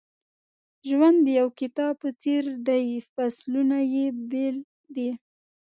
ژوند 0.87 1.17
د 1.23 1.27
یو 1.39 1.47
کتاب 1.59 1.93
په 2.03 2.09
څېر 2.21 2.43
دی 2.67 2.83
فصلونه 3.13 3.77
یې 3.93 4.05
بېل 4.31 4.57
دي. 4.95 5.09